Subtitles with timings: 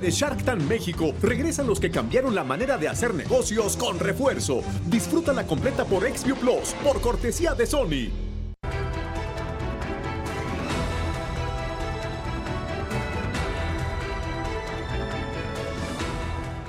[0.00, 4.62] De Shark Tank México regresan los que cambiaron la manera de hacer negocios con refuerzo.
[4.86, 8.10] Disfruta la completa por XView Plus, por cortesía de Sony.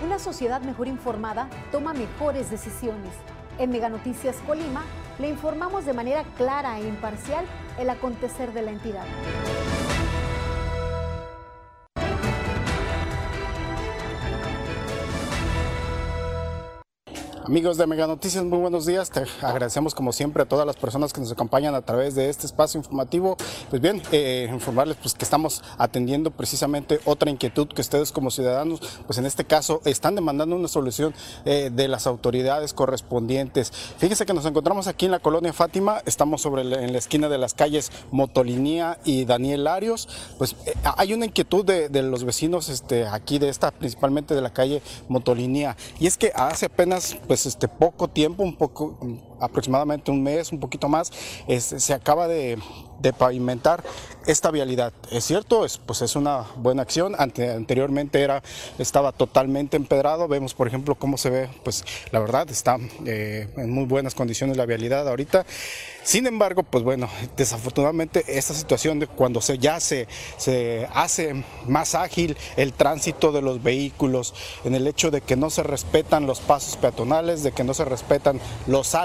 [0.04, 3.12] Una sociedad mejor informada toma mejores decisiones.
[3.60, 4.84] En Mega Noticias Colima
[5.20, 7.46] le informamos de manera clara e imparcial
[7.78, 9.06] el acontecer de la entidad.
[17.50, 19.10] Amigos de Mega Noticias, muy buenos días.
[19.10, 22.46] Te agradecemos como siempre a todas las personas que nos acompañan a través de este
[22.46, 23.38] espacio informativo.
[23.72, 28.82] Pues bien, eh, informarles pues que estamos atendiendo precisamente otra inquietud que ustedes como ciudadanos,
[29.08, 33.72] pues en este caso están demandando una solución eh, de las autoridades correspondientes.
[33.98, 37.40] Fíjense que nos encontramos aquí en la colonia Fátima, estamos sobre en la esquina de
[37.40, 40.08] las calles Motolinía y Daniel Arios.
[40.38, 44.42] Pues eh, hay una inquietud de, de, los vecinos este, aquí de esta, principalmente de
[44.42, 48.98] la calle Motolinía, y es que hace apenas pues este poco tiempo, un poco
[49.40, 51.12] aproximadamente un mes, un poquito más,
[51.58, 52.58] se acaba de,
[53.18, 53.84] pavimentar
[54.28, 54.94] esta vialidad.
[55.10, 57.16] Es cierto, es, pues es una buena acción.
[57.18, 58.44] anteriormente era,
[58.78, 60.28] estaba totalmente empedrado.
[60.28, 64.58] Vemos, por ejemplo, cómo se ve, pues la verdad está eh, en muy buenas condiciones
[64.58, 65.46] la vialidad ahorita.
[66.04, 71.94] Sin embargo, pues bueno, desafortunadamente esta situación de cuando se ya se, se hace más
[71.94, 74.34] ágil el tránsito de los vehículos,
[74.64, 77.86] en el hecho de que no se respetan los pasos peatonales, de que no se
[77.86, 78.96] respetan los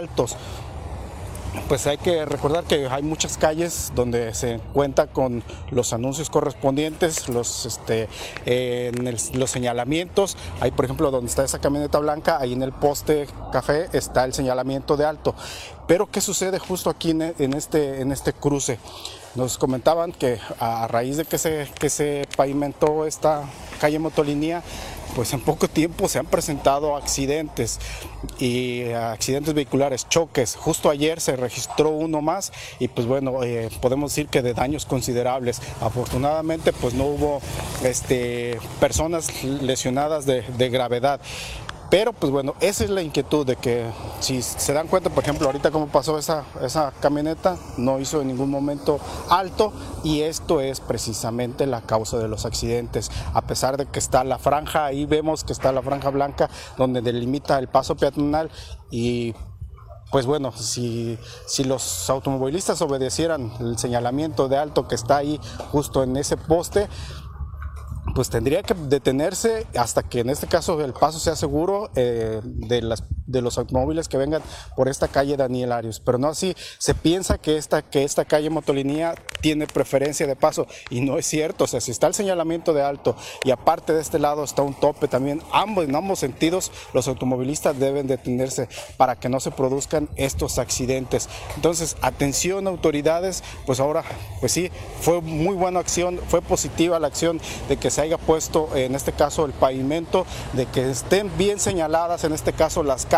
[1.68, 7.28] pues hay que recordar que hay muchas calles donde se cuenta con los anuncios correspondientes,
[7.28, 8.08] los, este,
[9.32, 10.36] los señalamientos.
[10.60, 14.34] Hay, por ejemplo, donde está esa camioneta blanca, ahí en el poste café está el
[14.34, 15.34] señalamiento de alto.
[15.86, 18.78] Pero ¿qué sucede justo aquí en, este, en este cruce?
[19.34, 23.42] Nos comentaban que a raíz de que se, que se pavimentó esta
[23.80, 24.62] calle Motolinía,
[25.14, 27.78] pues en poco tiempo se han presentado accidentes
[28.38, 30.56] y accidentes vehiculares, choques.
[30.56, 34.86] Justo ayer se registró uno más y pues bueno, eh, podemos decir que de daños
[34.86, 35.60] considerables.
[35.80, 37.40] Afortunadamente pues no hubo
[37.82, 41.20] este, personas lesionadas de gravedad.
[41.94, 43.88] Pero pues bueno, esa es la inquietud de que
[44.18, 48.26] si se dan cuenta, por ejemplo, ahorita como pasó esa, esa camioneta, no hizo en
[48.26, 48.98] ningún momento
[49.30, 49.72] alto
[50.02, 53.12] y esto es precisamente la causa de los accidentes.
[53.32, 57.00] A pesar de que está la franja, ahí vemos que está la franja blanca donde
[57.00, 58.50] delimita el paso peatonal
[58.90, 59.32] y
[60.10, 61.16] pues bueno, si,
[61.46, 65.40] si, los automovilistas obedecieran el señalamiento de alto que está ahí
[65.72, 66.88] justo en ese poste,
[68.14, 72.82] pues tendría que detenerse hasta que en este caso el paso sea seguro eh, de,
[72.82, 74.42] las, de los automóviles que vengan
[74.76, 76.00] por esta calle Daniel Arios.
[76.00, 80.66] Pero no así, se piensa que esta, que esta calle Motolinía tiene preferencia de paso
[80.90, 81.64] y no es cierto.
[81.64, 84.74] O sea, si está el señalamiento de alto y aparte de este lado está un
[84.74, 90.08] tope también, ambos, en ambos sentidos los automovilistas deben detenerse para que no se produzcan
[90.16, 91.28] estos accidentes.
[91.56, 94.04] Entonces, atención autoridades, pues ahora,
[94.40, 94.70] pues sí,
[95.00, 99.12] fue muy buena acción, fue positiva la acción de que se haya puesto en este
[99.12, 103.14] caso el pavimento, de que estén bien señaladas en este caso las calles,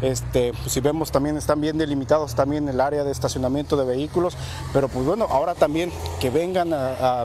[0.00, 4.36] este, pues si vemos también están bien delimitados también el área de estacionamiento de vehículos,
[4.72, 7.24] pero pues bueno, ahora también que vengan a,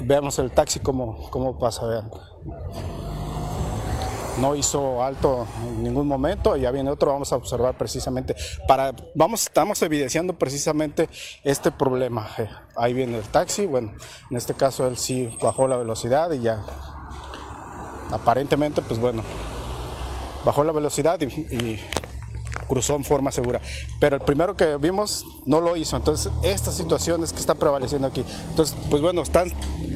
[0.00, 2.10] veamos el taxi como, cómo pasa, vean
[4.40, 8.34] no hizo alto en ningún momento, ya viene otro, vamos a observar precisamente,
[8.66, 11.08] para, vamos, estamos evidenciando precisamente
[11.44, 12.28] este problema.
[12.38, 13.92] Eh, ahí viene el taxi, bueno,
[14.30, 16.62] en este caso él sí bajó la velocidad y ya,
[18.10, 19.22] aparentemente, pues bueno,
[20.44, 21.78] bajó la velocidad y
[22.70, 23.60] cruzó en forma segura.
[23.98, 25.96] Pero el primero que vimos no lo hizo.
[25.96, 28.24] Entonces, estas situaciones que están prevaleciendo aquí.
[28.50, 29.52] Entonces, pues bueno, están,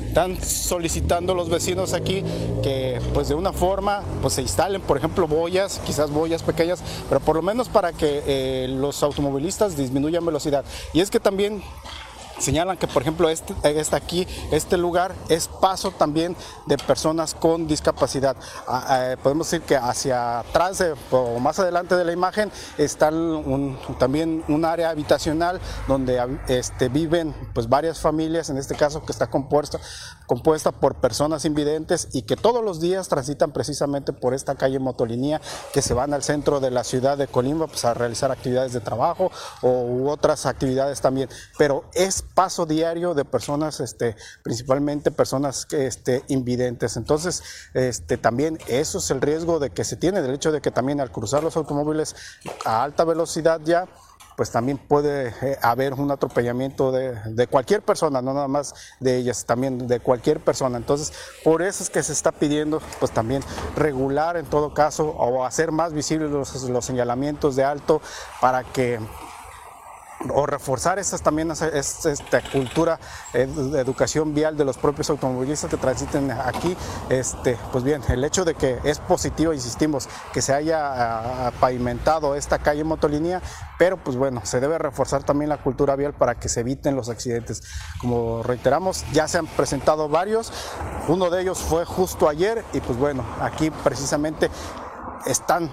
[0.08, 2.24] están solicitando los vecinos aquí
[2.64, 7.20] que pues de una forma pues se instalen, por ejemplo, boyas, quizás boyas pequeñas, pero
[7.20, 10.64] por lo menos para que eh, los automovilistas disminuyan velocidad.
[10.92, 11.62] Y es que también
[12.38, 16.36] señalan que, por ejemplo, este, este, aquí, este lugar es paso también
[16.66, 18.36] de personas con discapacidad.
[18.66, 23.10] Ah, ah, podemos decir que hacia atrás o más adelante de la imagen está
[23.98, 29.28] también un área habitacional donde este, viven pues, varias familias, en este caso que está
[29.28, 29.78] compuesta,
[30.26, 35.40] compuesta por personas invidentes y que todos los días transitan precisamente por esta calle Motolinía,
[35.72, 38.80] que se van al centro de la ciudad de Colimba pues, a realizar actividades de
[38.80, 39.30] trabajo
[39.62, 41.28] o u otras actividades también.
[41.58, 46.96] Pero es paso diario de personas, este, principalmente personas este, invidentes.
[46.96, 47.42] Entonces,
[47.74, 51.00] este, también eso es el riesgo de que se tiene, del hecho de que también
[51.00, 52.16] al cruzar los automóviles
[52.64, 53.88] a alta velocidad ya,
[54.36, 59.44] pues también puede eh, haber un atropellamiento de, cualquier persona, no nada más de ellas,
[59.44, 60.76] también de cualquier persona.
[60.76, 61.12] Entonces,
[61.44, 63.42] por eso es que se está pidiendo pues también
[63.76, 68.00] regular en todo caso o hacer más visibles los señalamientos de alto
[68.40, 68.98] para que
[70.32, 72.98] o reforzar esas también esta cultura
[73.32, 76.76] eh, de educación vial de los propios automovilistas que transiten aquí.
[77.08, 82.34] Este, pues bien, el hecho de que es positivo, insistimos, que se haya ah, pavimentado
[82.34, 83.42] esta calle motolínea,
[83.78, 87.08] pero pues bueno, se debe reforzar también la cultura vial para que se eviten los
[87.08, 87.62] accidentes.
[88.00, 90.52] Como reiteramos, ya se han presentado varios,
[91.08, 94.50] uno de ellos fue justo ayer y pues bueno, aquí precisamente
[95.26, 95.70] están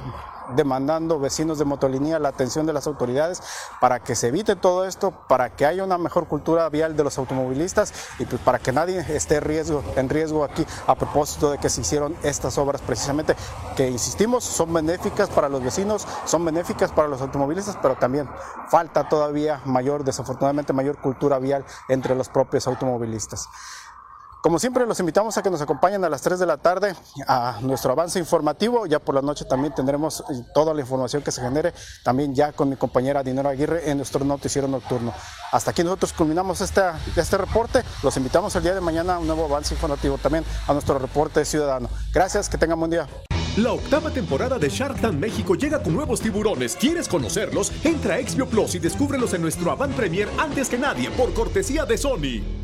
[0.56, 3.42] demandando vecinos de Motolinía la atención de las autoridades
[3.80, 7.18] para que se evite todo esto, para que haya una mejor cultura vial de los
[7.18, 11.57] automovilistas y pues para que nadie esté en riesgo, en riesgo aquí a propósito de
[11.57, 13.36] que se hicieron estas obras precisamente
[13.75, 18.30] que insistimos son benéficas para los vecinos, son benéficas para los automovilistas, pero también
[18.69, 23.50] falta todavía mayor, desafortunadamente mayor cultura vial entre los propios automovilistas.
[24.41, 26.95] Como siempre, los invitamos a que nos acompañen a las 3 de la tarde
[27.27, 28.88] a nuestro avance informativo.
[28.88, 31.73] Ya por la noche también tendremos eh, toda la información que se genere,
[32.03, 35.13] también ya con mi compañera Dinero Aguirre en nuestro noticiero nocturno.
[35.51, 36.81] Hasta aquí nosotros culminamos este,
[37.15, 37.83] este reporte.
[38.01, 41.45] Los invitamos el día de mañana a un nuevo avance informativo también a nuestro reporte
[41.45, 41.88] ciudadano.
[42.11, 43.07] Gracias, que tengan buen día.
[43.57, 46.75] La octava temporada de Shark Tank México llega con nuevos tiburones.
[46.75, 47.71] ¿Quieres conocerlos?
[47.83, 51.85] Entra a Expo Plus y descúbrelos en nuestro Avant Premier antes que nadie por cortesía
[51.85, 52.60] de Sony.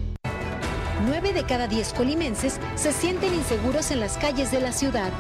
[1.06, 5.12] 9 de cada 10 colimenses se sienten inseguros en las calles de la ciudad.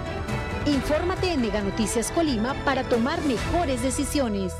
[0.65, 4.53] Infórmate en Mega Noticias Colima para tomar mejores decisiones.